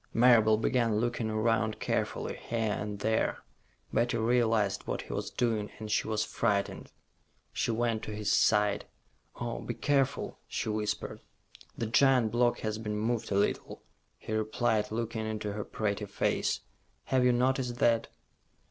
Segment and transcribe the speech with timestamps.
[0.15, 3.43] Marable began looking around carefully, here and there.
[3.93, 6.91] Betty realized what he was doing, and she was frightened.
[7.53, 8.85] She went to his side.
[9.35, 11.21] "Oh, be careful," she whispered.
[11.77, 13.83] "The giant block has been moved a little,"
[14.17, 16.61] he replied, looking into her pretty face.
[17.03, 18.07] "Have you noticed that?"